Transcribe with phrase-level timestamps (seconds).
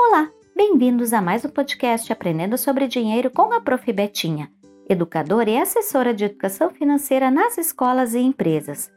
[0.00, 3.92] Olá, bem-vindos a mais um podcast Aprendendo sobre Dinheiro com a Prof.
[3.92, 4.48] Betinha,
[4.88, 8.92] educadora e assessora de educação financeira nas escolas e empresas.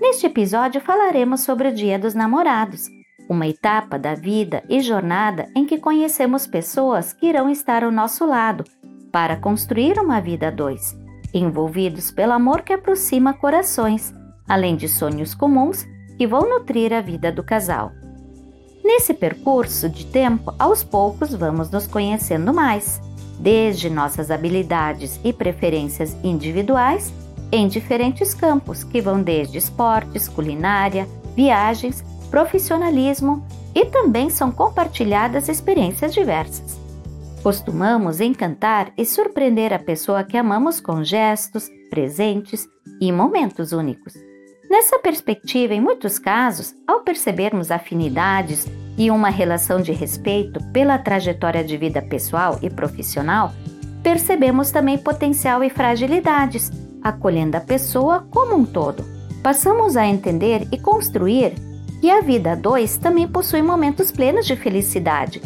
[0.00, 2.86] Neste episódio falaremos sobre o Dia dos Namorados,
[3.28, 8.24] uma etapa da vida e jornada em que conhecemos pessoas que irão estar ao nosso
[8.24, 8.64] lado
[9.12, 10.96] para construir uma vida a dois,
[11.34, 14.14] envolvidos pelo amor que aproxima corações,
[14.48, 15.86] além de sonhos comuns
[16.16, 17.92] que vão nutrir a vida do casal.
[18.88, 22.98] Nesse percurso de tempo, aos poucos vamos nos conhecendo mais,
[23.38, 27.12] desde nossas habilidades e preferências individuais
[27.52, 31.06] em diferentes campos, que vão desde esportes, culinária,
[31.36, 36.80] viagens, profissionalismo e também são compartilhadas experiências diversas.
[37.42, 42.66] Costumamos encantar e surpreender a pessoa que amamos com gestos, presentes
[43.02, 44.14] e momentos únicos.
[44.70, 48.66] Nessa perspectiva, em muitos casos, ao percebermos afinidades
[48.98, 53.52] e uma relação de respeito pela trajetória de vida pessoal e profissional,
[54.02, 56.70] percebemos também potencial e fragilidades,
[57.02, 59.04] acolhendo a pessoa como um todo.
[59.42, 61.54] Passamos a entender e construir
[62.00, 65.40] que a vida dois também possui momentos plenos de felicidade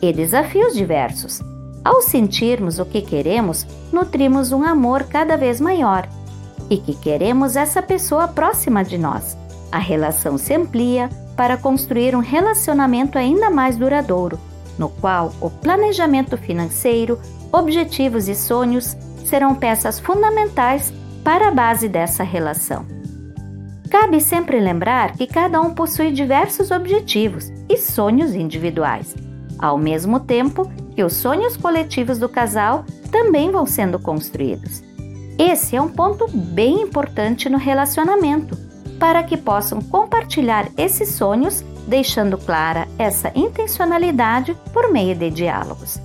[0.00, 1.40] e desafios diversos.
[1.84, 6.08] Ao sentirmos o que queremos, nutrimos um amor cada vez maior
[6.70, 9.36] e que queremos essa pessoa próxima de nós.
[9.70, 14.38] A relação se amplia para construir um relacionamento ainda mais duradouro,
[14.78, 17.18] no qual o planejamento financeiro,
[17.52, 22.84] objetivos e sonhos serão peças fundamentais para a base dessa relação.
[23.90, 29.14] Cabe sempre lembrar que cada um possui diversos objetivos e sonhos individuais,
[29.58, 34.82] ao mesmo tempo que os sonhos coletivos do casal também vão sendo construídos.
[35.38, 38.56] Esse é um ponto bem importante no relacionamento,
[38.94, 46.00] para que possam compartilhar esses sonhos, deixando clara essa intencionalidade por meio de diálogos.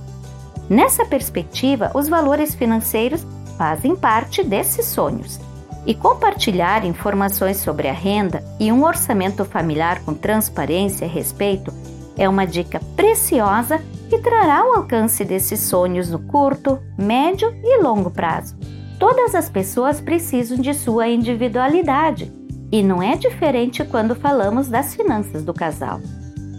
[0.68, 5.40] Nessa perspectiva, os valores financeiros fazem parte desses sonhos.
[5.86, 11.72] E compartilhar informações sobre a renda e um orçamento familiar com transparência e respeito
[12.16, 13.80] é uma dica preciosa
[14.10, 18.56] que trará o alcance desses sonhos no curto, médio e longo prazo.
[18.98, 22.39] Todas as pessoas precisam de sua individualidade
[22.72, 26.00] e não é diferente quando falamos das finanças do casal.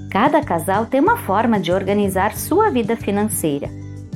[0.09, 3.69] Cada casal tem uma forma de organizar sua vida financeira,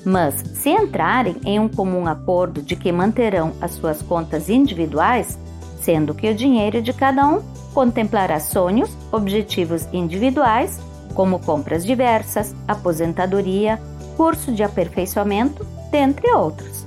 [0.04, 5.40] mas se entrarem em um comum acordo de que manterão as suas contas individuais,
[5.82, 7.42] sendo que o dinheiro de cada um
[7.74, 10.80] contemplará sonhos, objetivos individuais,
[11.14, 13.80] como compras diversas, aposentadoria,
[14.18, 16.86] curso de aperfeiçoamento, dentre outros.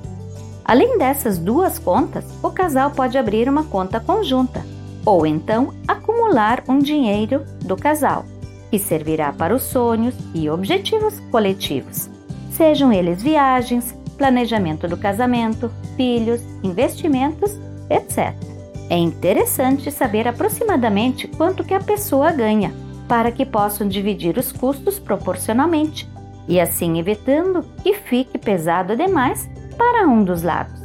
[0.65, 4.63] Além dessas duas contas, o casal pode abrir uma conta conjunta
[5.09, 8.27] ou então acumular um dinheiro do casal,
[8.71, 12.11] que servirá para os sonhos e objetivos coletivos,
[12.53, 17.59] sejam eles viagens, planejamento do casamento, filhos, investimentos,
[17.89, 18.35] etc.
[18.91, 22.71] É interessante saber aproximadamente quanto que a pessoa ganha,
[23.09, 26.07] para que possam dividir os custos proporcionalmente
[26.47, 30.79] e assim evitando que fique pesado demais para um dos lados.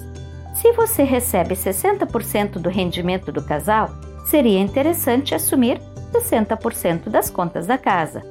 [0.53, 3.89] Se você recebe 60% do rendimento do casal,
[4.23, 8.21] seria interessante assumir 60% das contas da casa.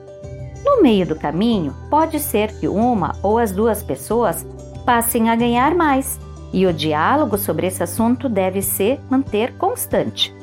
[0.64, 4.46] No meio do caminho, pode ser que uma ou as duas pessoas
[4.84, 6.20] passem a ganhar mais,
[6.52, 10.34] e o diálogo sobre esse assunto deve se manter constante,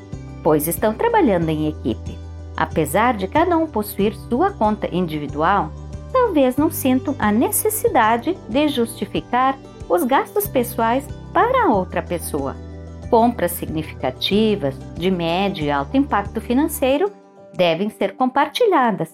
[0.43, 2.17] pois estão trabalhando em equipe.
[2.57, 5.71] Apesar de cada um possuir sua conta individual,
[6.11, 12.55] talvez não sintam a necessidade de justificar os gastos pessoais para outra pessoa.
[13.09, 17.11] Compras significativas de médio e alto impacto financeiro
[17.53, 19.09] devem ser compartilhadas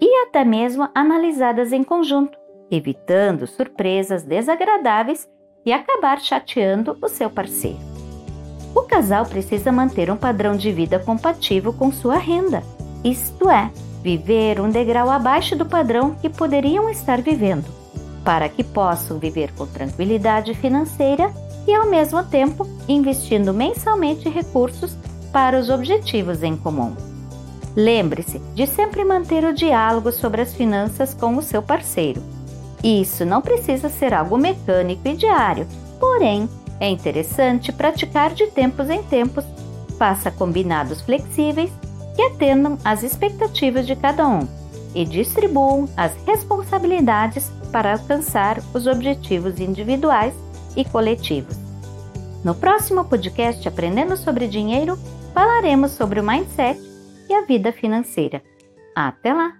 [0.00, 2.38] e até mesmo analisadas em conjunto,
[2.70, 5.28] evitando surpresas desagradáveis
[5.66, 7.78] e acabar chateando o seu parceiro.
[8.74, 12.62] O casal precisa manter um padrão de vida compatível com sua renda,
[13.04, 17.80] isto é, viver um degrau abaixo do padrão que poderiam estar vivendo
[18.24, 21.32] para que possam viver com tranquilidade financeira
[21.70, 24.96] e, ao mesmo tempo, investindo mensalmente recursos
[25.32, 26.96] para os objetivos em comum.
[27.76, 32.20] Lembre-se de sempre manter o diálogo sobre as finanças com o seu parceiro.
[32.82, 35.68] Isso não precisa ser algo mecânico e diário,
[36.00, 36.48] porém,
[36.80, 39.44] é interessante praticar de tempos em tempos.
[39.96, 41.70] Faça combinados flexíveis
[42.16, 44.48] que atendam às expectativas de cada um
[44.92, 50.34] e distribuam as responsabilidades para alcançar os objetivos individuais
[50.76, 51.59] e coletivos.
[52.42, 54.96] No próximo podcast Aprendendo sobre Dinheiro,
[55.34, 56.80] falaremos sobre o mindset
[57.28, 58.42] e a vida financeira.
[58.96, 59.59] Até lá!